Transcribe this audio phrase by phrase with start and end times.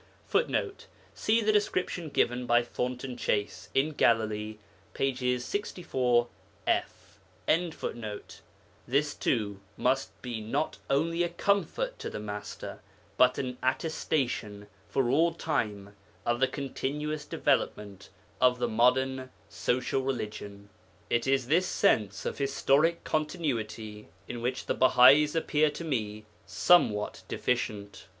[0.25, 4.57] [Footnote: See the description given by Thornton Chase, In Galilee,
[4.95, 5.39] pp.
[5.39, 6.23] 63
[6.65, 7.19] f.]
[8.87, 12.79] This too must be not only a comfort to the Master,
[13.15, 15.95] but an attestation for all time
[16.25, 18.09] of the continuous development
[18.41, 20.69] of the Modern Social Religion.
[21.11, 27.21] It is this sense of historical continuity in which the Bahais appear to me somewhat
[27.27, 28.07] deficient.